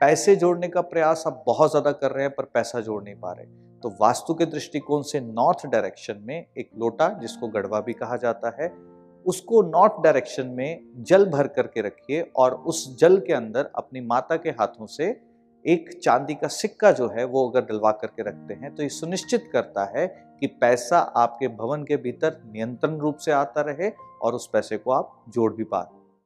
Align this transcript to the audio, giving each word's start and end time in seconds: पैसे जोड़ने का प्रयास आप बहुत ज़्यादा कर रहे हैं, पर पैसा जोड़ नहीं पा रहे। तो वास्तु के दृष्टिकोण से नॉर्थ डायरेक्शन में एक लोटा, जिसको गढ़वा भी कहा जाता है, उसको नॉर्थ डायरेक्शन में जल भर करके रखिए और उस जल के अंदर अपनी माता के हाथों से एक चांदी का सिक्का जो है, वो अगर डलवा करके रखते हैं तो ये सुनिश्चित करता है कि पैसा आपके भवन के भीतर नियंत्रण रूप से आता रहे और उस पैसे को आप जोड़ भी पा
पैसे 0.00 0.34
जोड़ने 0.36 0.68
का 0.68 0.80
प्रयास 0.80 1.22
आप 1.26 1.42
बहुत 1.46 1.70
ज़्यादा 1.70 1.92
कर 1.92 2.10
रहे 2.10 2.24
हैं, 2.24 2.34
पर 2.34 2.44
पैसा 2.44 2.80
जोड़ 2.80 3.02
नहीं 3.04 3.14
पा 3.14 3.32
रहे। 3.32 3.46
तो 3.82 3.88
वास्तु 4.00 4.34
के 4.34 4.46
दृष्टिकोण 4.46 5.02
से 5.02 5.20
नॉर्थ 5.20 5.66
डायरेक्शन 5.66 6.20
में 6.22 6.46
एक 6.58 6.70
लोटा, 6.78 7.08
जिसको 7.20 7.48
गढ़वा 7.48 7.80
भी 7.80 7.92
कहा 7.92 8.16
जाता 8.16 8.54
है, 8.60 8.68
उसको 9.26 9.62
नॉर्थ 9.62 10.00
डायरेक्शन 10.02 10.46
में 10.48 10.80
जल 11.00 11.26
भर 11.26 11.46
करके 11.48 11.80
रखिए 11.80 12.20
और 12.36 12.54
उस 12.54 12.96
जल 12.98 13.18
के 13.18 13.32
अंदर 13.32 13.70
अपनी 13.76 14.00
माता 14.02 14.36
के 14.36 14.50
हाथों 14.50 14.86
से 14.86 15.08
एक 15.64 15.90
चांदी 16.02 16.34
का 16.34 16.48
सिक्का 16.48 16.92
जो 16.92 17.08
है, 17.08 17.24
वो 17.24 17.48
अगर 17.48 17.64
डलवा 17.64 17.92
करके 17.92 18.22
रखते 18.22 18.54
हैं 18.54 18.74
तो 18.74 18.82
ये 18.82 18.88
सुनिश्चित 18.90 19.50
करता 19.52 19.92
है 19.96 20.06
कि 20.40 20.46
पैसा 20.60 20.98
आपके 20.98 21.48
भवन 21.50 21.84
के 21.84 21.96
भीतर 21.98 22.40
नियंत्रण 22.46 22.98
रूप 22.98 23.16
से 23.16 23.32
आता 23.34 23.60
रहे 23.62 23.92
और 24.22 24.34
उस 24.34 24.48
पैसे 24.52 24.76
को 24.76 24.92
आप 24.92 25.24
जोड़ 25.28 25.52
भी 25.54 25.64
पा 25.64 25.80